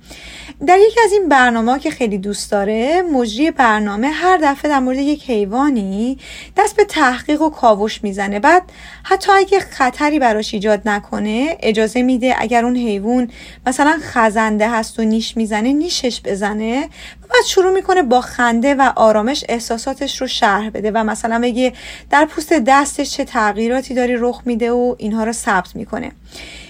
[0.66, 4.98] در یکی از این برنامه که خیلی دوست داره مجری برنامه هر دفعه در مورد
[4.98, 6.18] یک حیوانی
[6.56, 8.40] دست به تحقیق و کاوش می‌زنه.
[8.40, 8.62] بعد
[9.02, 13.30] حتی اگه خطری براش ایجاد نکنه اجازه میده اگر اون حیوان
[13.66, 16.84] مثلا خزنده هست و نیش می‌زنه نیشش بزنه
[17.22, 21.72] و بعد شروع می‌کنه با خنده و آرامش احساساتش رو شرح بده و مثلا بگه
[22.10, 26.12] در پوست دستش چه تغییراتی داره رخ میده و اینها رو ثبت می‌کنه.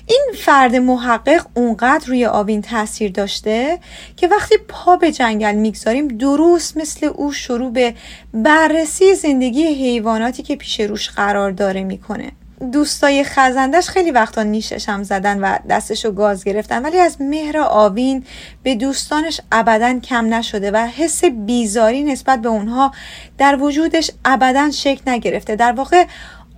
[0.08, 3.78] این فرد محقق اونقدر روی آوین تاثیر داشته
[4.16, 7.94] که وقتی پا به جنگل می‌گذاریم درست مثل او شروع به
[8.34, 12.32] بررسی زندگی حیواناتی که پیش روش قرار داره می‌کنه.
[12.72, 18.24] دوستای خزندش خیلی وقتا نیشش هم زدن و دستشو گاز گرفتن ولی از مهر آوین
[18.62, 22.92] به دوستانش ابدا کم نشده و حس بیزاری نسبت به اونها
[23.38, 25.56] در وجودش ابدا شکل نگرفته.
[25.56, 26.04] در واقع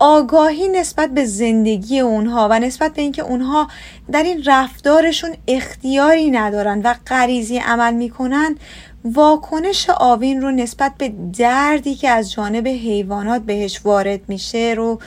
[0.00, 3.68] آگاهی نسبت به زندگی اونها و نسبت به اینکه اونها
[4.12, 8.56] در این رفتارشون اختیاری ندارن و غریزی عمل می‌کنن
[9.04, 14.98] واکنش آوین رو نسبت به دردی که از جانب حیوانات بهش وارد میشه رو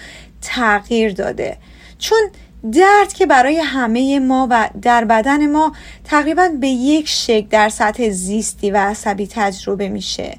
[0.42, 1.58] تغییر داده.
[2.00, 2.20] چون
[2.72, 8.10] درد که برای همه ما و در بدن ما تقریبا به یک شکل در سطح
[8.10, 10.38] زیستی و عصبی تجربه میشه.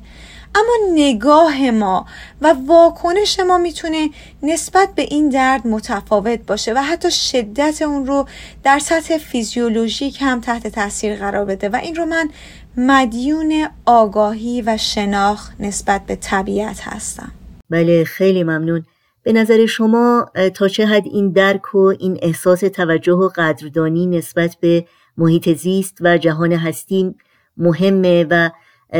[0.54, 2.06] اما نگاه ما
[2.40, 4.10] و واکنش ما می‌تونه
[4.42, 8.26] نسبت به این درد متفاوت باشه و حتی شدت اون رو
[8.62, 12.30] در سطح فیزیولوژیک هم تحت تاثیر قرار بده و این رو من
[12.76, 17.32] مدیون آگاهی و شناخت نسبت به طبیعت هستم.
[17.70, 18.84] بله خیلی ممنون.
[19.22, 24.56] به نظر شما تا چه حد این درک و این احساس توجه و قدردانی نسبت
[24.60, 24.86] به
[25.18, 27.14] محیط زیست و جهان هستی
[27.56, 28.50] مهمه و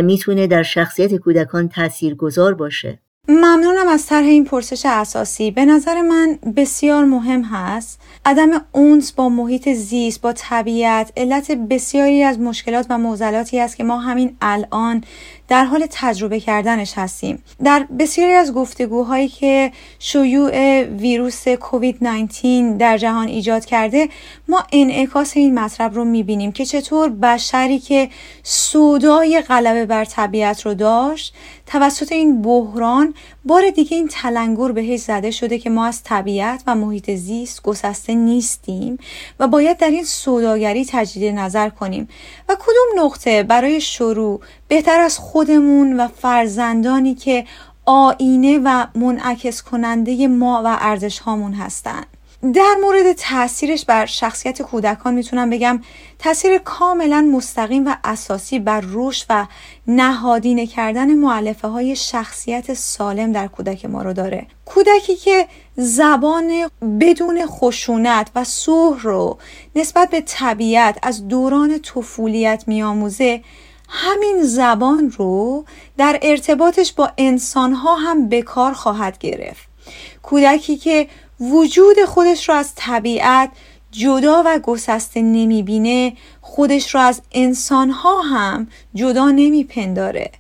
[0.02, 2.98] می‌تونه در شخصیت کودکان تاثیرگذار باشه.
[3.28, 5.50] ممنونم از طرح این پرسش اساسی.
[5.50, 8.00] به نظر من بسیار مهم هست.
[8.24, 13.85] عدم اونس با محیط زیست با طبیعت علت بسیاری از مشکلات و معضلاتی است که
[13.85, 15.04] ما همین الان
[15.48, 17.42] در حال تجربه کردنش هستیم.
[17.64, 24.09] در بسیاری از گفتگوهایی که شیوع ویروس کووید 19 در جهان ایجاد کرده
[24.48, 28.11] ما انعکاس این مطلب رو می‌بینیم که چطور بشری که
[28.42, 31.35] سودای غلبه بر طبیعت رو داشت
[31.66, 36.74] توسط این بحران بار دیگه این تلنگر بهش زده شده که ما از طبیعت و
[36.74, 38.98] محیط زیست گسسته نیستیم
[39.40, 42.09] و باید در این سوداگری تجدید نظر کنیم.
[42.48, 47.44] و کدوم نقطه برای شروع بهتر از خودمون و فرزندانی که
[47.85, 52.13] آینه و منعکس کننده ما و ارزش هامون هستند
[52.52, 55.80] در مورد تاثیرش بر شخصیت کودکان می‌تونم بگم
[56.18, 59.46] تاثیر کاملا مستقیم و اساسی بر رشد و
[59.87, 64.46] نهادینه کردن معلفه های شخصیت سالم در کودک ما رو داره.
[64.64, 69.38] کودکی که زبان بدون خشونت و سوه رو
[69.76, 73.42] نسبت به طبیعت از دوران طفولیت میآموزه
[73.88, 75.64] همین زبان رو
[75.98, 79.74] در ارتباطش با انسانها هم به کار خواهد گرفت.
[80.22, 81.09] کودکی که
[81.40, 83.50] وجود خودش رو از طبیعت
[83.90, 90.30] جدا و گسسته نمی‌بینه خودش رو از انسانها هم جدا نمیپنداره.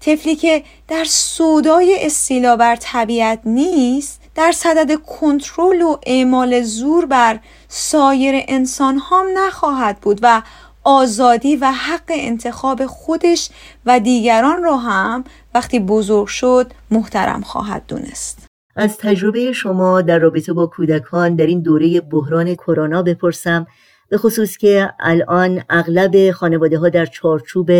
[0.00, 7.40] طفلی که در سودای استیلا بر طبیعت نیست در صدد کنترل و اعمال زور بر
[7.68, 10.42] سایر انسان هم نخواهد بود و
[10.84, 13.48] آزادی و حق انتخاب خودش
[13.86, 18.43] و دیگران را هم وقتی بزرگ شد محترم خواهد دونست.
[18.76, 23.66] از تجربه شما در رابطه با کودکان در این دوره بحران کرونا بپرسم
[24.08, 27.70] به خصوص که الان اغلب خانواده ها در چارچوب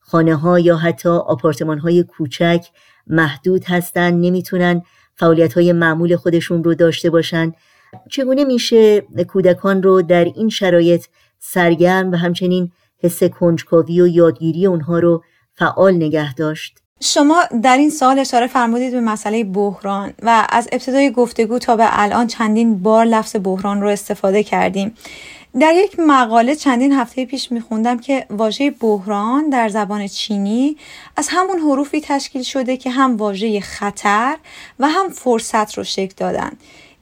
[0.00, 2.66] خانه ها یا حتی آپارتمان های کوچک
[3.06, 4.82] محدود هستند نمی‌تونن
[5.14, 7.52] فعالیت های معمول خودشون رو داشته باشن.
[8.10, 11.04] چگونه میشه کودکان رو در این شرایط
[11.38, 17.90] سرگرم و همچنین حس کنجکاوی و یادگیری اونها رو فعال نگه داشت؟ شما در این
[17.90, 23.04] سال اشاره فرمودید به مسئله بحران و از ابتدای گفتگو تا به الان چندین بار
[23.04, 24.94] لفظ بحران رو استفاده کردیم.
[25.60, 30.76] در یک مقاله چندین هفته پیش میخوندم که واژه بحران در زبان چینی
[31.16, 34.36] از همون حروفی تشکیل شده که هم واژه خطر
[34.78, 36.52] و هم فرصت رو شکل دادن.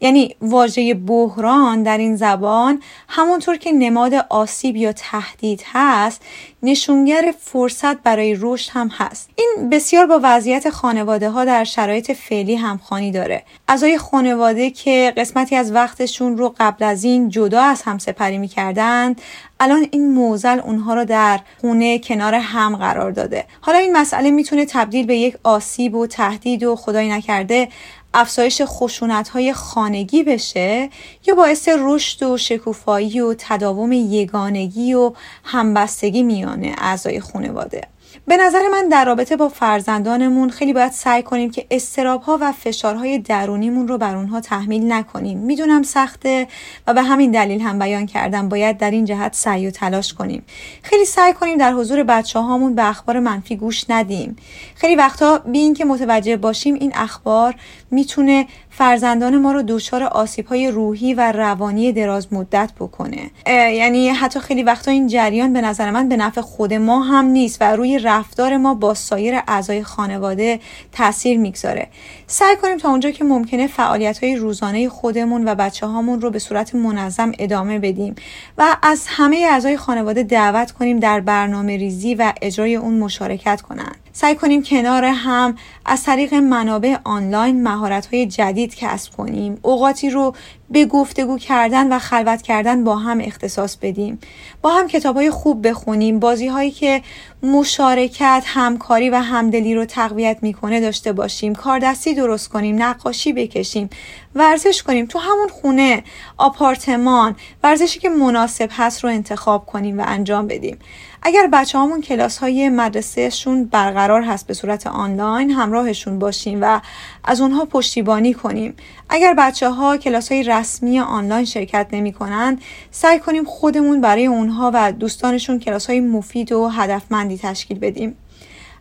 [0.00, 6.22] یعنی واژه بحران در این زبان همونطور که نماد آسیب یا تهدید هست
[6.62, 9.30] نشونگر فرصت برای رشد هم هست.
[9.36, 13.42] این بسیار با وضعیت خانواده ها در شرایط فعلی همخوانی داره.
[13.68, 19.20] اعضای خانواده که قسمتی از وقتشون رو قبل از این جدا از هم سپری می‌کردند
[19.60, 23.44] الان این موزل اونها رو در خونه کنار هم قرار داده.
[23.60, 27.68] حالا این مسئله می‌تونه تبدیل به یک آسیب و تهدید و خدای نکرده
[28.14, 30.90] افزایش خشونت های خانگی بشه
[31.26, 35.12] یا باعث رشد و شکوفایی و تداوم یگانگی و
[35.44, 37.82] همبستگی میانه اعضای خانواده.
[38.28, 42.52] به نظر من در رابطه با فرزندانمون خیلی باید سعی کنیم که استراب ها و
[42.52, 45.38] فشارهای درونیمون رو بر اونها تحمیل نکنیم.
[45.38, 46.48] می‌دونم سخته
[46.86, 50.42] و به همین دلیل هم بیان کردم باید در این جهت سعی و تلاش کنیم.
[50.82, 54.36] خیلی سعی کنیم در حضور بچه هامون به اخبار منفی گوش ندیم.
[54.74, 57.54] خیلی وقتا بی که متوجه باشیم این اخبار
[57.90, 58.46] می‌تونه
[58.78, 64.62] فرزندان ما رو دچار آسیب های روحی و روانی دراز مدت بکنه یعنی حتی خیلی
[64.62, 68.56] وقتا این جریان به نظر من به نفع خود ما هم نیست و روی رفتار
[68.56, 70.60] ما با سایر اعضای خانواده
[70.92, 71.88] تاثیر می‌گذاره.
[72.26, 76.38] سعی کنیم تا اونجا که ممکنه فعالیت های روزانه خودمون و بچه هامون رو به
[76.38, 78.14] صورت منظم ادامه بدیم
[78.58, 84.07] و از همه اعضای خانواده دعوت کنیم در برنامه ریزی و اجرای اون مشارکت کنند
[84.12, 85.54] سعی کنیم کنار هم
[85.86, 89.58] از طریق منابع آنلاین مهارت های جدید کسب کنیم.
[89.62, 90.34] اوقاتی رو
[90.70, 94.18] به گفتگو کردن و خلوت کردن با هم اختصاص بدیم.
[94.62, 96.18] با هم کتاب های خوب بخونیم.
[96.18, 97.02] بازی هایی که
[97.42, 101.54] مشارکت همکاری و همدلی رو تقویت می‌کنه داشته باشیم.
[101.54, 103.90] کاردستی درست کنیم نقاشی بکشیم
[104.34, 105.06] ورزش کنیم.
[105.06, 106.04] تو همون خونه
[106.36, 110.78] آپارتمان ورزشی که مناسب هست رو انتخاب کنیم و انجام بدیم.
[111.22, 116.80] اگر بچه همون کلاس های مدرسهشون برقرار هست به صورت آنلاین همراهشون باشیم و
[117.28, 118.74] از اونها پشتیبانی کنیم.
[119.08, 122.60] اگر بچه ها کلاس های رسمی آنلاین شرکت نمی کنند
[122.90, 128.16] سعی کنیم خودمون برای اونها و دوستانشون کلاس های مفید و هدفمندی تشکیل بدیم.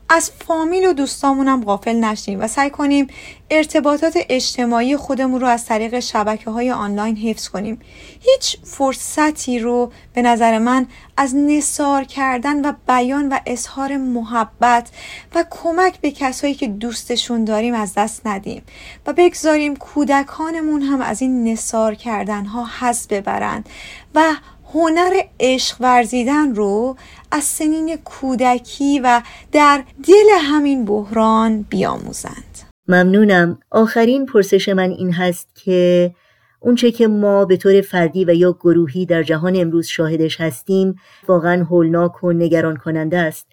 [0.09, 3.07] از فامیل و دوستامون هم غافل نشیم و سعی کنیم
[3.49, 7.79] ارتباطات اجتماعی خودمون رو از طریق شبکه های آنلاین حفظ کنیم.
[8.19, 10.87] هیچ فرصتی رو به نظر من
[11.17, 14.89] از نصار کردن و بیان و اظهار محبت
[15.35, 18.63] و کمک به کسایی که دوستشون داریم از دست ندیم
[19.07, 23.69] و بگذاریم کودکانمون هم از این نصار کردن ها حس ببرند
[24.15, 24.33] و
[24.73, 26.95] هنر عشق ورزیدن رو
[27.31, 29.21] از سنین کودکی و
[29.51, 32.59] در دل همین بحران بیاموزند.
[32.87, 33.59] ممنونم.
[33.71, 36.11] آخرین پرسش من این هست که
[36.59, 40.95] اونچه که ما به طور فردی و یا گروهی در جهان امروز شاهدش هستیم
[41.27, 43.47] واقعا هولناک و نگران کننده است.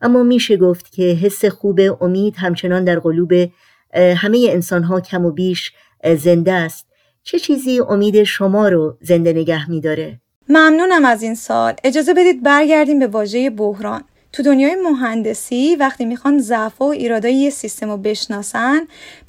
[0.00, 3.32] اما میشه گفت که حس خوب امید همچنان در قلوب
[3.94, 5.72] همه انسان ها کم و بیش
[6.16, 6.86] زنده است.
[7.22, 11.74] چه چیزی امید شما رو زنده نگه میداره؟ ممنونم از این سال.
[11.84, 14.04] اجازه بدید برگردیم به واژه بحران.
[14.32, 18.80] تو دنیای مهندسی وقتی می‌خوان ضعف و ایرادای یه سیستم رو بشناسن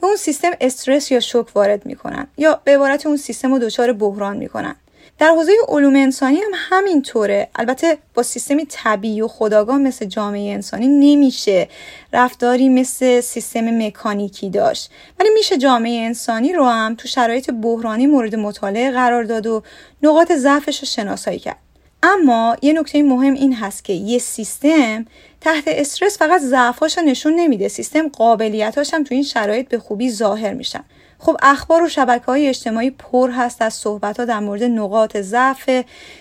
[0.02, 3.94] به اون سیستم استرس یا شوک وارد می‌کنن یا به عبارت اون سیستم رو دچار
[3.94, 4.76] بحران می‌کنن.
[5.20, 7.50] در حوزه علوم انسانی هم همینطوره.
[7.56, 11.68] البته با سیستمی طبیعی و خداگاه مثل جامعه انسانی نمیشه
[12.14, 14.92] رفتاری مثل سیستم مکانیکی داشت.
[15.20, 19.64] ولی میشه جامعه انسانی رو هم تو شرایط بحرانی مورد مطالعه قرار داد و
[20.04, 21.58] نقاط ضعفش رو شناسایی کرد.
[22.04, 25.06] اما یه نکته مهم این هست که یه سیستم
[25.42, 27.68] تحت استرس فقط ضعفاش نشون نمیده.
[27.68, 30.84] سیستم قابلیتاش هم تو این شرایط به خوبی ظاهر میشن.
[31.20, 35.70] خب اخبار و شبکه های اجتماعی پر هست از صحبت ها در مورد نقاط ضعف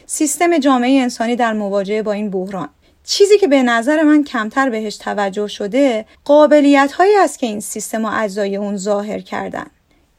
[0.06, 2.68] سیستم جامعه انسانی در مواجهه با این بحران.
[3.04, 8.04] چیزی که به نظر من کمتر بهش توجه شده قابلیت هایی است که این سیستم
[8.04, 9.66] و اجزای اون ظاهر کردن.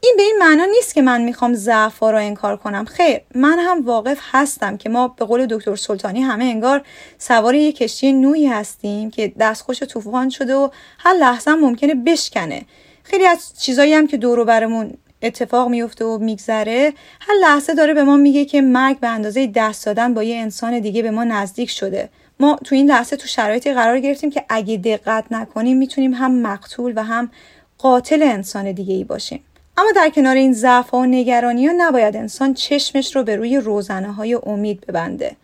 [0.00, 2.84] این به این معنا نیست که من می‌خوام ضعف را انکار کنم.
[2.84, 6.82] خیر من هم واقف هستم که ما به قول دکتر سلطانی همه انگار
[7.18, 10.68] سوار یک کشتی نوعی هستیم که دستخوش طوفان شده و
[10.98, 12.62] هر لحظه ممکنه بشکنه.
[13.10, 18.02] خیلی از چیزایی هم که دور برمون اتفاق میفته و میگذره هر لحظه داره به
[18.02, 21.70] ما میگه که مرگ به اندازه دست دادن با یه انسان دیگه به ما نزدیک
[21.70, 22.08] شده.
[22.40, 26.92] ما تو این لحظه تو شرایطی قرار گرفتیم که اگه دقت نکنیم می‌تونیم هم مقتول
[26.96, 27.30] و هم
[27.78, 29.40] قاتل انسان دیگه ای باشیم.
[29.76, 34.12] اما در کنار این ضعف و نگرانی ها نباید انسان چشمش رو به روی روزنه
[34.12, 35.36] های امید ببنده.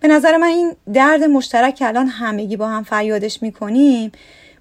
[0.00, 4.12] به نظر من این درد مشترک که الان همگی با هم فریادش می‌کنیم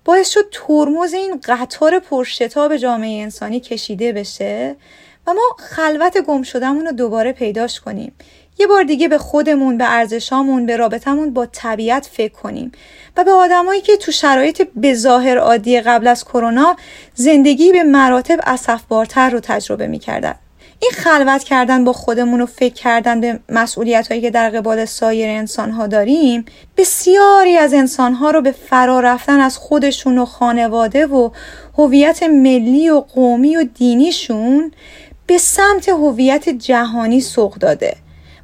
[0.09, 4.75] باعث شد ترمز این قطار پرشتاب جامعه انسانی کشیده بشه
[5.27, 8.11] و ما خلوت گم شدهمون رو دوباره پیداش کنیم.
[8.59, 12.71] یه بار دیگه به خودمون به ارزشامون به رابطمون با طبیعت فکر کنیم
[13.17, 16.75] و به آدمایی که تو شرایط بظاهر عادی قبل از کرونا
[17.13, 20.35] زندگی به مراتب اسفبارتر رو تجربه می‌کردن.
[20.81, 25.29] این خلوت کردن با خودمون و فکر کردن به مسئولیت هایی که در قبال سایر
[25.29, 26.45] انسان ها داریم
[26.77, 31.29] بسیاری از انسان ها رو به فرا رفتن از خودشون و خانواده و
[31.77, 34.71] هویت ملی و قومی و دینیشون
[35.27, 37.95] به سمت هویت جهانی سوق داده.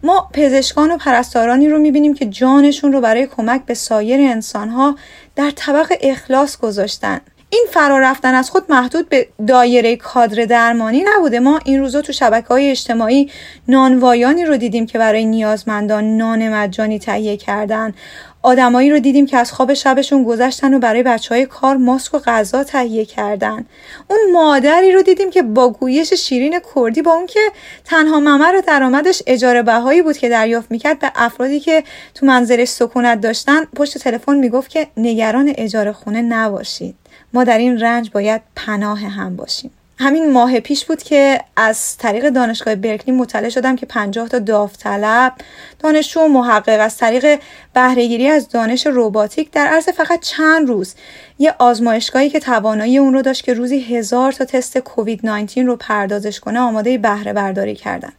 [0.03, 4.95] ما پزشکان و پرستارانی رو می‌بینیم که جانشون رو برای کمک به سایر انسانها
[5.35, 7.21] در طبق اخلاص گذاشتن.
[7.49, 11.39] این فرار رفتن از خود محدود به دایره کادر درمانی نبوده.
[11.39, 13.31] ما این روزا تو شبکه های اجتماعی
[13.67, 17.93] نانوایانی رو دیدیم که برای نیازمندان نان مجانی تهیه کردن.
[18.41, 22.19] آدمایی رو دیدیم که از خواب شبشون گذشتن و برای بچه های کار ماسک و
[22.19, 23.65] غذا تهیه کردن.
[24.07, 27.39] اون مادری رو دیدیم که با گویش شیرین کردی با اون که
[27.85, 31.83] تنها ممر درآمدش اجاره بهایی بود که دریافت می‌کرد به افرادی که
[32.13, 36.95] تو منزلش سکونت داشتن پشت تلفن می‌گفت که نگران اجاره خونه نباشید.
[37.35, 39.71] ما در این رنج باید پناه هم باشیم.
[39.99, 45.33] همین ماه پیش بود که از طریق دانشگاه برکلی مطلع شدم که 50 تا داوطلب
[45.79, 47.39] دانشجو و محقق از طریق
[47.73, 50.95] بهرهگیری از دانش روباتیک در عرض فقط چند روز
[51.39, 55.75] یه آزمایشگاهی که توانایی اون رو داشت که روزی هزار تا تست کووید 19 رو
[55.75, 58.11] پردازش کنه آماده بهره برداری کردن.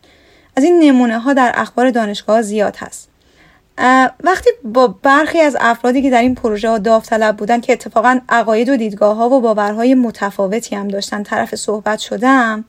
[0.56, 3.08] از این نمونه ها در اخبار دانشگاه زیاد هست.
[4.24, 8.76] وقتی با برخی از افرادی که در این پروژه داوطلب بودن که اتفاقا عقاید و
[8.76, 12.64] دیدگاه ها و باورهای متفاوتی هم داشتن طرف صحبت شدم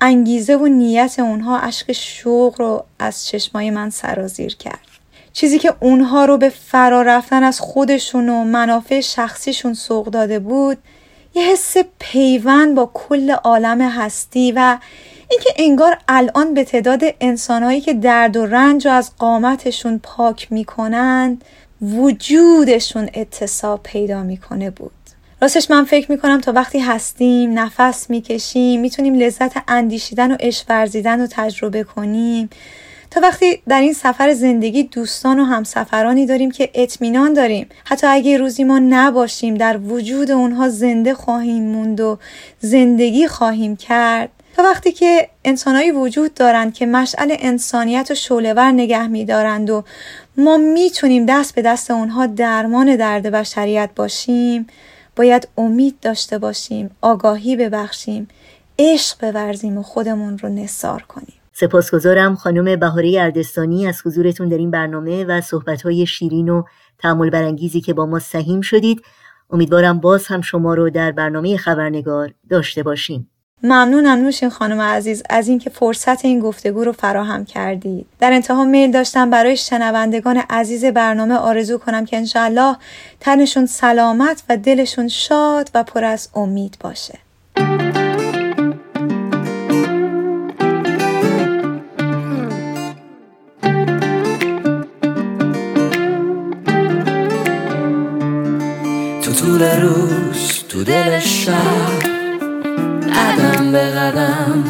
[0.00, 4.88] انگیزه و نیت اونها اشک شوق رو از چشمای من سرازیر کرد.
[5.32, 10.78] چیزی که اونها رو به فرار رفتن از خودشون و منافع شخصیشون سوق داده بود
[11.34, 14.78] یه حس پیوند با کل عالم هستی و
[15.30, 21.44] اینکه انگار الان به تعداد انسانهایی که درد و رنج و از قامتشون پاک می‌کنند
[21.82, 24.92] وجودشون اتصاب پیدا می‌کنه بود.
[25.42, 31.20] راستش من فکر می‌کنم تا وقتی هستیم نفس می‌کشیم می‌تونیم لذت اندیشیدن و عشق ورزیدن
[31.20, 32.50] رو تجربه کنیم.
[33.10, 37.66] تا وقتی در این سفر زندگی دوستان و همسفرانی داریم که اطمینان داریم.
[37.84, 42.18] حتی اگه روزی ما نباشیم در وجود اونها زنده خواهیم موند و
[42.60, 44.30] زندگی خواهیم کرد.
[44.64, 49.84] وقتی که انسانهایی وجود دارند که مشعل انسانیت و شولور نگه میدارند و
[50.36, 54.66] ما می‌تونیم دست به دست اونها درمان درد بشریت باشیم
[55.16, 58.28] باید امید داشته باشیم آگاهی ببخشیم
[58.78, 61.34] عشق بورزیم و خودمون رو نصار کنیم.
[61.52, 66.62] سپاسگزارم خانم بهاره اردستانی از حضورتون در این برنامه و صحبتهای شیرین و
[66.98, 69.02] تعمل برانگیزی که با ما سهیم شدید.
[69.50, 73.30] امیدوارم باز هم شما رو در برنامه خبرنگار داشته باشیم.
[73.62, 78.90] ممنونم نوشین خانم عزیز از اینکه فرصت این گفتگو رو فراهم کردید در انتها میل
[78.90, 82.76] داشتم برای شنوندگان عزیز برنامه آرزو کنم که انشاءالله
[83.20, 87.18] تنشون سلامت و دلشون شاد و پر از امید باشه.
[99.22, 102.07] تو طول روز تو دل شب
[103.18, 104.64] قدم به قدم.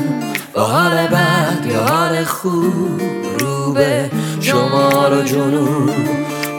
[0.55, 3.03] با حال بد یا حال خوب
[3.39, 5.91] رو به شمال و جنوب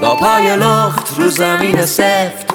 [0.02, 2.50] با پای لخت رو زمین سفت.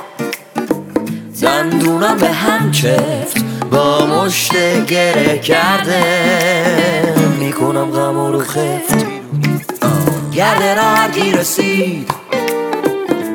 [1.43, 3.45] دندونم به هم چفت.
[3.71, 4.53] با مشت
[4.87, 7.15] گره کرده.
[7.39, 9.07] می‌کنم غم رو خفت.
[10.33, 10.95] گرده را
[11.41, 12.11] رسید.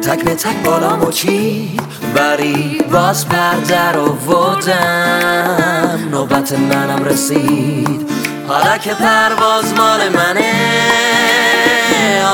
[0.01, 1.81] تک به تک بالا مچید
[2.15, 8.09] بری باز پرده رو ودم نوبت منم رسید.
[8.47, 10.53] حالا که پرواز مال منه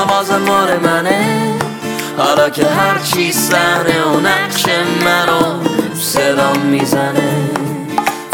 [0.02, 1.52] آواز مال منه.
[2.18, 4.64] حالا که هر چی سحنه و نقش
[5.04, 5.62] منو
[6.00, 7.50] صدا می‌زنه.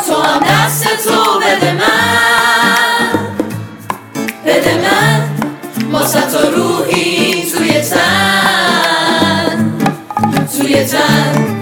[0.06, 3.18] تو هم دست تو بده من.
[4.46, 5.28] بده من.
[5.90, 7.11] ما تا روحی
[10.58, 11.56] توی تن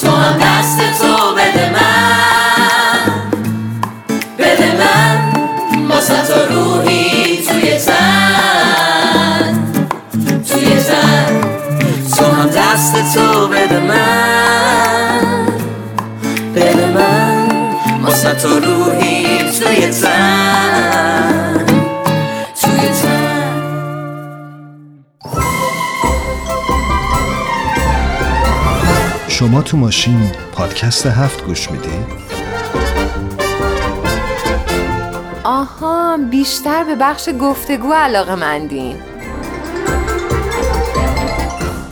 [0.00, 3.12] تو هم دست تو بده من.
[4.38, 5.32] بده من
[5.88, 9.58] ما تا روحی توی تن
[10.48, 11.40] توی تن
[12.16, 15.46] تو هم دست تو بده من.
[16.54, 17.48] بده من
[18.02, 20.69] ما تا روحی توی تن
[29.40, 32.06] شما تو ماشین پادکست هفت گوش می‌دید؟
[35.44, 38.96] آها بیشتر به بخش گفتگو علاقه مندین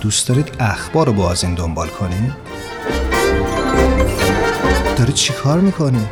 [0.00, 2.32] دوست دارید اخبار رو با از این دنبال کنید؟
[4.96, 6.06] داری چی کار می‌کنی؟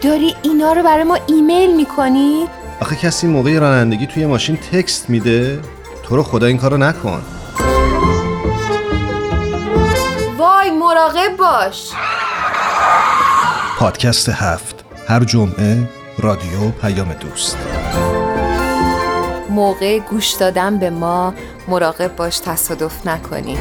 [0.00, 2.46] داری اینا رو برای ما ایمیل می‌کنی؟
[2.80, 5.60] آخه کسی موقع رانندگی توی ماشین تکست میده؟
[6.02, 7.22] تو رو خدا این کارو نکن
[10.62, 11.92] وای مراقب باش.
[13.78, 15.88] پادکست هفت هر جمعه
[16.18, 17.58] رادیو پیام دوست.
[19.50, 21.34] موقع گوش دادن به ما
[21.68, 23.58] مراقب باش تصادف نکنی.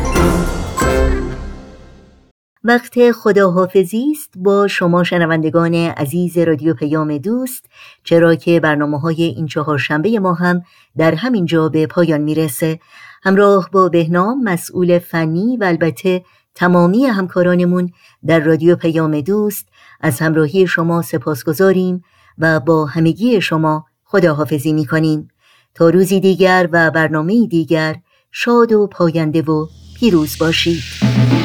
[2.64, 7.66] وقت خداحافظی است با شما شنوندگان عزیز رادیو پیام دوست
[8.04, 10.62] چرا که برنامه های این چهار شنبه ما هم
[10.98, 12.80] در همین جا به پایان می‌رسه.
[13.24, 16.24] همراه با بهنام مسئول فنی و البته
[16.56, 17.92] تمامی همکارانمون
[18.26, 19.68] در رادیو پیام دوست
[20.02, 22.04] از همراهی شما سپاس گذاریم
[22.38, 25.28] و با همگی شما خداحافظی می‌کنیم.
[25.76, 27.96] تا روزی دیگر و برنامه دیگر
[28.32, 29.68] شاد و پاینده و
[30.00, 31.41] پیروز باشید.